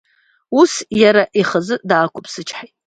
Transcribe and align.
Ус, 0.59 0.73
иара 1.01 1.23
ихазы 1.39 1.75
даақәыԥсычҳаит. 1.89 2.73